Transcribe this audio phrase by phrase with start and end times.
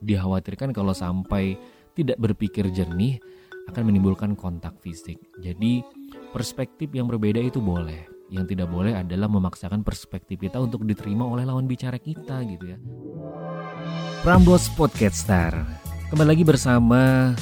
[0.00, 1.56] dikhawatirkan kalau sampai
[1.92, 3.20] tidak berpikir jernih
[3.70, 5.20] akan menimbulkan kontak fisik.
[5.38, 5.84] Jadi
[6.32, 8.08] perspektif yang berbeda itu boleh.
[8.30, 12.78] Yang tidak boleh adalah memaksakan perspektif kita untuk diterima oleh lawan bicara kita gitu ya.
[14.22, 15.50] Prambos Podcaster.
[16.10, 17.34] Kembali lagi bersama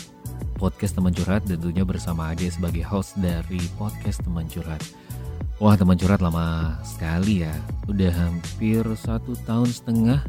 [0.58, 4.80] podcast teman curhat tentunya bersama Ade sebagai host dari podcast teman curhat.
[5.58, 7.54] Wah teman curhat lama sekali ya,
[7.90, 10.22] udah hampir satu tahun setengah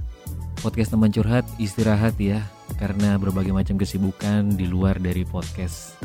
[0.59, 2.43] podcast teman curhat istirahat ya.
[2.77, 5.95] Karena berbagai macam kesibukan di luar dari podcast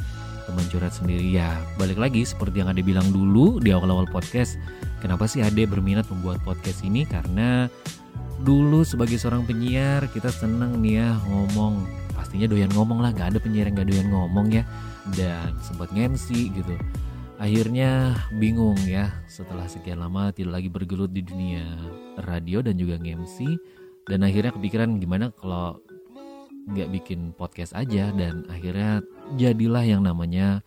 [0.47, 1.35] teman curhat sendiri.
[1.35, 4.57] Ya balik lagi seperti yang Ade bilang dulu di awal-awal podcast
[5.03, 7.03] kenapa sih Ade berminat membuat podcast ini?
[7.03, 7.67] Karena
[8.43, 11.85] dulu sebagai seorang penyiar kita seneng nih ya ngomong.
[12.15, 14.63] Pastinya doyan ngomong lah gak ada penyiar yang gak doyan ngomong ya.
[15.13, 16.75] Dan sempat ngemsi gitu.
[17.35, 21.67] Akhirnya bingung ya setelah sekian lama tidak lagi bergelut di dunia
[22.23, 23.59] radio dan juga ngemsi
[24.09, 25.81] dan akhirnya kepikiran gimana kalau
[26.65, 29.05] nggak bikin podcast aja dan akhirnya
[29.37, 30.65] jadilah yang namanya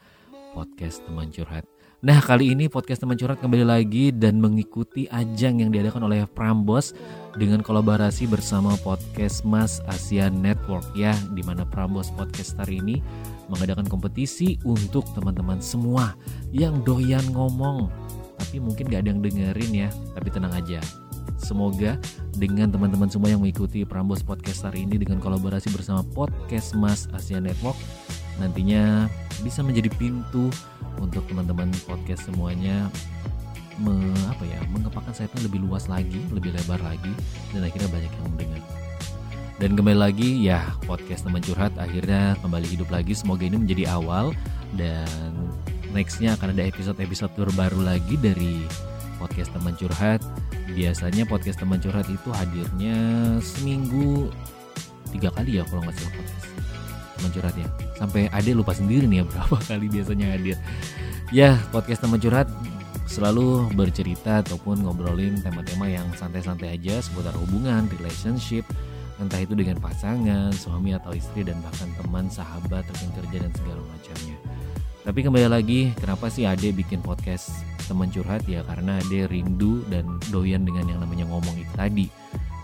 [0.53, 1.65] podcast teman curhat.
[1.97, 6.93] Nah kali ini podcast teman curhat kembali lagi dan mengikuti ajang yang diadakan oleh Prambos
[7.33, 13.01] dengan kolaborasi bersama podcast Mas Asia Network ya di mana Prambos Podcaster ini
[13.49, 16.13] mengadakan kompetisi untuk teman-teman semua
[16.53, 17.89] yang doyan ngomong
[18.37, 20.77] tapi mungkin gak ada yang dengerin ya tapi tenang aja
[21.37, 22.01] Semoga
[22.33, 27.37] dengan teman-teman semua yang mengikuti Prambos Podcast hari ini dengan kolaborasi bersama Podcast Mas Asia
[27.37, 27.77] Network
[28.37, 29.09] nantinya
[29.41, 30.49] bisa menjadi pintu
[30.97, 32.89] untuk teman-teman podcast semuanya
[33.77, 33.93] me,
[34.29, 37.13] apa ya mengepakkan sayapnya lebih luas lagi, lebih lebar lagi
[37.53, 38.61] dan akhirnya banyak yang mendengar.
[39.57, 43.17] Dan kembali lagi ya podcast teman curhat akhirnya kembali hidup lagi.
[43.17, 44.33] Semoga ini menjadi awal
[44.77, 45.33] dan
[45.93, 48.61] nextnya akan ada episode-episode terbaru lagi dari
[49.17, 50.21] podcast teman curhat
[50.73, 52.97] biasanya podcast teman curhat itu hadirnya
[53.39, 54.31] seminggu
[55.15, 56.45] tiga kali ya kalau nggak salah podcast
[57.17, 57.67] teman curhat ya.
[57.97, 60.57] Sampai ade lupa sendiri nih ya berapa kali biasanya hadir.
[61.33, 62.47] Ya podcast teman curhat
[63.07, 68.67] selalu bercerita ataupun ngobrolin tema-tema yang santai-santai aja seputar hubungan relationship
[69.17, 73.81] entah itu dengan pasangan suami atau istri dan bahkan teman sahabat rekan kerja dan segala
[73.89, 74.37] macamnya
[75.07, 78.59] tapi kembali lagi, kenapa sih Ade bikin podcast teman curhat ya?
[78.67, 82.11] Karena Ade rindu dan doyan dengan yang namanya ngomong itu tadi.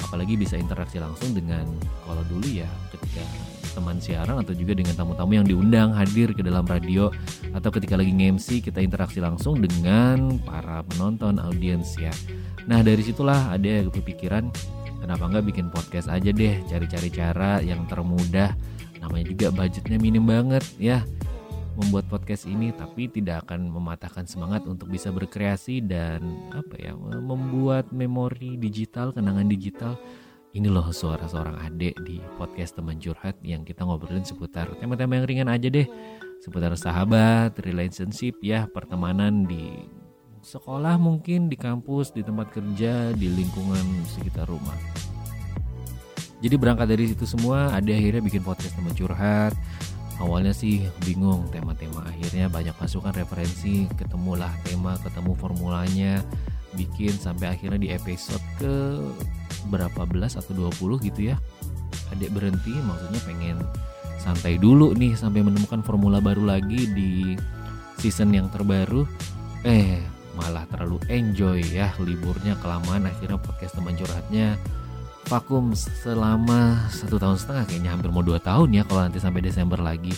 [0.04, 1.64] Apalagi bisa interaksi langsung dengan
[2.04, 3.24] kalau dulu ya ketika
[3.72, 7.08] teman siaran atau juga dengan tamu-tamu yang diundang hadir ke dalam radio
[7.56, 12.12] atau ketika lagi nge-MC kita interaksi langsung dengan para penonton audiens ya.
[12.68, 14.52] Nah dari situlah ada kepikiran
[15.04, 16.64] kenapa nggak bikin podcast aja deh?
[16.72, 18.56] Cari-cari cara yang termudah.
[19.04, 21.04] Namanya juga budgetnya minim banget ya.
[21.76, 26.24] Membuat podcast ini tapi tidak akan mematahkan semangat untuk bisa berkreasi dan
[26.56, 30.00] apa ya membuat memori digital kenangan digital.
[30.54, 35.26] Ini loh suara seorang adik di podcast teman curhat yang kita ngobrolin seputar tema-tema yang
[35.26, 35.90] ringan aja deh.
[36.46, 39.82] Seputar sahabat relationship ya pertemanan di
[40.44, 44.76] sekolah mungkin di kampus di tempat kerja di lingkungan sekitar rumah.
[46.44, 49.56] Jadi berangkat dari situ semua ada akhirnya bikin podcast teman curhat.
[50.20, 56.20] Awalnya sih bingung tema-tema akhirnya banyak masukan referensi ketemulah tema ketemu formulanya
[56.76, 59.00] bikin sampai akhirnya di episode ke
[59.72, 61.40] berapa belas atau 20 gitu ya.
[62.12, 63.58] Adik berhenti maksudnya pengen
[64.20, 67.40] santai dulu nih sampai menemukan formula baru lagi di
[68.04, 69.08] season yang terbaru.
[69.64, 73.10] Eh malah terlalu enjoy ya liburnya kelamaan.
[73.10, 74.58] Akhirnya podcast teman curhatnya
[75.30, 79.80] vakum selama satu tahun setengah kayaknya hampir mau dua tahun ya kalau nanti sampai Desember
[79.80, 80.14] lagi.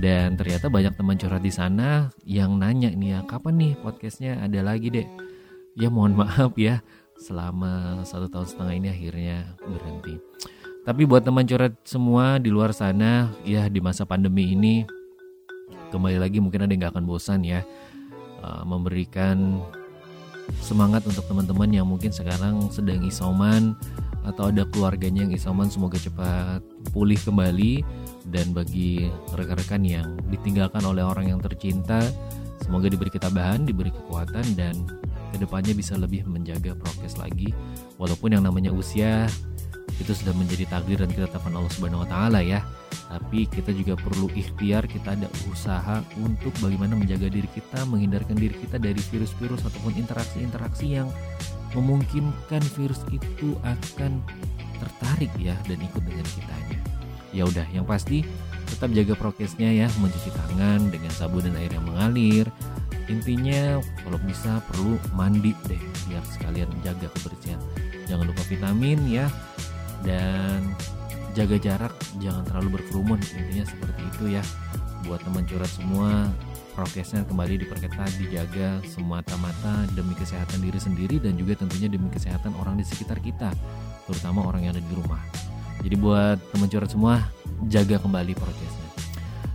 [0.00, 4.40] Dan ternyata banyak teman curhat di sana yang nanya nih ya kapan nih podcastnya?
[4.40, 5.06] Ada lagi deh
[5.78, 6.82] ya mohon maaf ya
[7.20, 10.16] selama satu tahun setengah ini akhirnya berhenti.
[10.80, 14.88] Tapi buat teman curhat semua di luar sana ya di masa pandemi ini
[15.92, 17.60] kembali lagi mungkin ada yang gak akan bosan ya
[18.42, 19.60] uh, memberikan
[20.58, 23.78] semangat untuk teman-teman yang mungkin sekarang sedang isoman
[24.26, 26.60] atau ada keluarganya yang isoman semoga cepat
[26.92, 27.80] pulih kembali
[28.28, 32.04] dan bagi rekan-rekan yang ditinggalkan oleh orang yang tercinta
[32.60, 34.76] semoga diberi ketabahan, diberi kekuatan dan
[35.32, 37.54] ke depannya bisa lebih menjaga prokes lagi
[37.96, 39.30] walaupun yang namanya usia
[39.98, 42.64] itu sudah menjadi takdir dan ketetapan Allah Subhanahu wa taala ya.
[43.10, 48.54] Tapi kita juga perlu ikhtiar, kita ada usaha untuk bagaimana menjaga diri kita, menghindarkan diri
[48.54, 51.10] kita dari virus-virus ataupun interaksi-interaksi yang
[51.74, 54.22] memungkinkan virus itu akan
[54.78, 56.78] tertarik ya dan ikut dengan kitanya.
[57.34, 58.22] Ya udah, yang pasti
[58.70, 62.46] tetap jaga prokesnya ya, mencuci tangan dengan sabun dan air yang mengalir.
[63.10, 67.58] Intinya kalau bisa perlu mandi deh biar sekalian menjaga kebersihan.
[68.06, 69.26] Jangan lupa vitamin ya.
[70.06, 70.62] Dan
[71.32, 73.18] jaga jarak jangan terlalu berkerumun.
[73.22, 74.42] Intinya seperti itu ya.
[75.08, 76.28] Buat teman curhat semua
[76.76, 82.78] prokesnya kembali diperketat dijaga semata-mata demi kesehatan diri sendiri dan juga tentunya demi kesehatan orang
[82.78, 83.50] di sekitar kita
[84.06, 85.20] terutama orang yang ada di rumah.
[85.80, 87.24] Jadi buat teman curhat semua
[87.68, 88.88] jaga kembali prokesnya.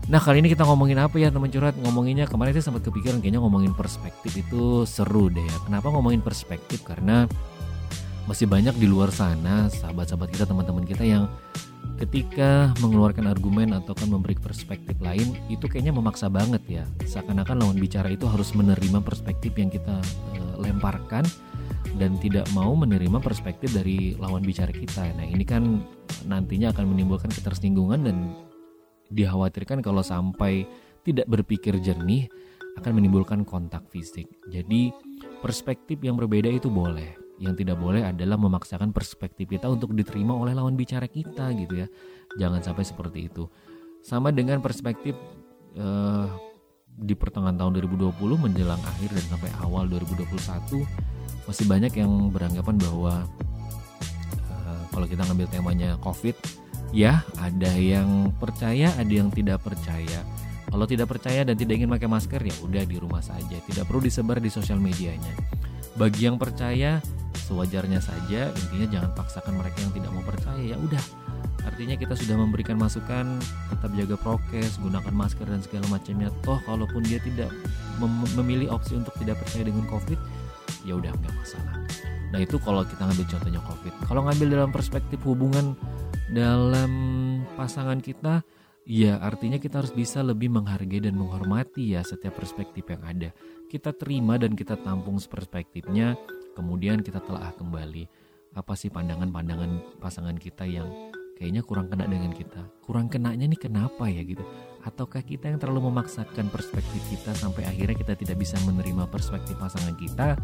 [0.05, 1.73] Nah kali ini kita ngomongin apa ya teman curhat?
[1.81, 5.57] Ngomonginnya kemarin saya sempat kepikiran kayaknya ngomongin perspektif itu seru deh ya.
[5.65, 6.85] Kenapa ngomongin perspektif?
[6.85, 7.25] Karena
[8.25, 11.29] masih banyak di luar sana sahabat-sahabat kita teman-teman kita yang
[12.01, 17.77] ketika mengeluarkan argumen atau kan memberi perspektif lain itu kayaknya memaksa banget ya seakan-akan lawan
[17.77, 20.01] bicara itu harus menerima perspektif yang kita
[20.35, 21.23] e, lemparkan
[21.95, 25.85] dan tidak mau menerima perspektif dari lawan bicara kita nah ini kan
[26.27, 28.35] nantinya akan menimbulkan ketersinggungan dan
[29.13, 30.65] dikhawatirkan kalau sampai
[31.05, 32.25] tidak berpikir jernih
[32.75, 34.27] akan menimbulkan kontak fisik.
[34.51, 34.91] Jadi
[35.39, 37.24] perspektif yang berbeda itu boleh.
[37.41, 41.87] Yang tidak boleh adalah memaksakan perspektif kita untuk diterima oleh lawan bicara kita gitu ya.
[42.39, 43.47] Jangan sampai seperti itu.
[44.05, 45.17] Sama dengan perspektif
[45.75, 46.29] uh,
[46.95, 50.31] di pertengahan tahun 2020 menjelang akhir dan sampai awal 2021
[51.45, 53.13] masih banyak yang beranggapan bahwa
[54.47, 56.37] uh, kalau kita ngambil temanya COVID
[56.95, 60.23] Ya, ada yang percaya, ada yang tidak percaya.
[60.71, 63.99] Kalau tidak percaya dan tidak ingin pakai masker ya udah di rumah saja, tidak perlu
[63.99, 65.27] disebar di sosial medianya.
[65.99, 67.03] Bagi yang percaya,
[67.45, 71.03] sewajarnya saja, intinya jangan paksakan mereka yang tidak mau percaya ya udah.
[71.65, 73.37] Artinya kita sudah memberikan masukan,
[73.69, 76.29] tetap jaga prokes, gunakan masker dan segala macamnya.
[76.41, 77.49] Toh kalaupun dia tidak
[78.01, 80.17] mem memilih opsi untuk tidak percaya dengan Covid,
[80.85, 81.75] ya udah nggak masalah.
[82.33, 83.93] Nah itu kalau kita ngambil contohnya Covid.
[84.09, 85.77] Kalau ngambil dalam perspektif hubungan
[86.29, 86.91] dalam
[87.53, 88.41] pasangan kita
[88.85, 93.29] ya artinya kita harus bisa lebih menghargai dan menghormati ya setiap perspektif yang ada
[93.69, 96.13] kita terima dan kita tampung perspektifnya
[96.55, 98.07] kemudian kita telah kembali.
[98.55, 100.87] Apa sih pandangan-pandangan pasangan kita yang
[101.35, 102.63] kayaknya kurang kena dengan kita?
[102.79, 104.41] Kurang kenanya nih kenapa ya gitu?
[104.87, 109.93] Ataukah kita yang terlalu memaksakan perspektif kita sampai akhirnya kita tidak bisa menerima perspektif pasangan
[109.99, 110.39] kita?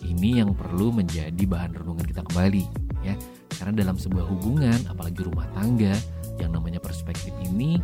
[0.00, 2.64] Ini yang perlu menjadi bahan renungan kita kembali
[3.04, 3.14] ya.
[3.54, 5.92] Karena dalam sebuah hubungan, apalagi rumah tangga,
[6.40, 7.78] yang namanya perspektif ini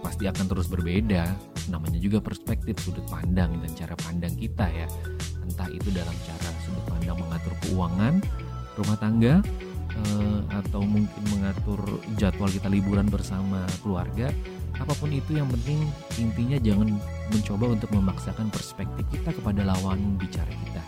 [0.00, 1.26] pasti akan terus berbeda.
[1.70, 4.86] Namanya juga perspektif sudut pandang dan cara pandang kita ya.
[5.62, 8.18] Entah itu dalam cara sudut pandang mengatur keuangan
[8.74, 9.34] rumah tangga
[9.94, 11.78] eh, atau mungkin mengatur
[12.18, 14.34] jadwal kita liburan bersama keluarga.
[14.74, 15.86] Apa pun itu yang penting
[16.18, 16.98] intinya jangan
[17.30, 20.82] mencoba untuk memaksakan perspektif kita kepada lawan bicara kita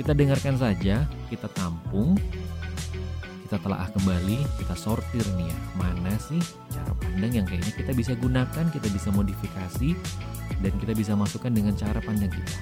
[0.00, 2.16] kita dengarkan saja, kita tampung,
[3.44, 6.40] kita telah kembali, kita sortir nih ya, mana sih
[6.72, 9.92] cara pandang yang kayaknya kita bisa gunakan, kita bisa modifikasi,
[10.64, 12.56] dan kita bisa masukkan dengan cara pandang kita.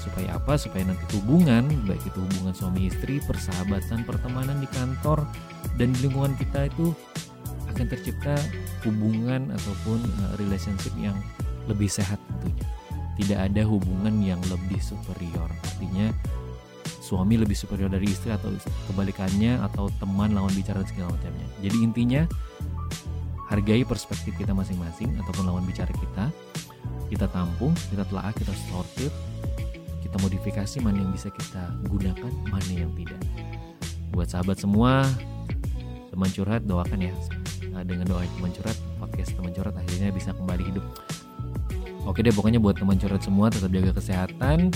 [0.00, 0.56] Supaya apa?
[0.56, 5.28] Supaya nanti hubungan, baik itu hubungan suami istri, persahabatan, pertemanan di kantor,
[5.76, 6.96] dan di lingkungan kita itu
[7.68, 8.34] akan tercipta
[8.88, 11.14] hubungan ataupun uh, relationship yang
[11.68, 12.66] lebih sehat tentunya.
[13.20, 15.52] Tidak ada hubungan yang lebih superior.
[15.76, 16.08] Artinya
[17.04, 18.48] suami lebih superior dari istri atau
[18.88, 21.46] kebalikannya atau teman lawan bicara dan segala macamnya.
[21.60, 22.22] Jadi intinya
[23.52, 26.32] hargai perspektif kita masing-masing ataupun lawan bicara kita.
[27.10, 29.10] Kita tampung kita telah kita sortir
[30.00, 33.20] kita modifikasi mana yang bisa kita gunakan mana yang tidak.
[34.10, 35.06] Buat sahabat semua
[36.10, 37.14] teman curhat doakan ya.
[37.70, 40.84] Nah, dengan doa teman curhat podcast teman curhat akhirnya bisa kembali hidup.
[42.08, 44.72] Oke deh pokoknya buat teman curhat semua tetap jaga kesehatan,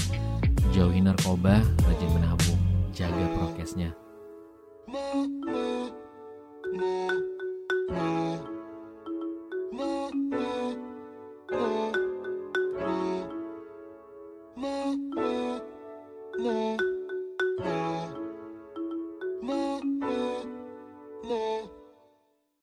[0.71, 2.61] jauhi narkoba, rajin menabung,
[2.93, 4.04] jaga prokesnya.